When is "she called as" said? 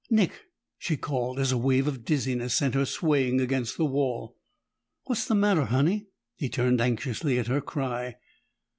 0.79-1.51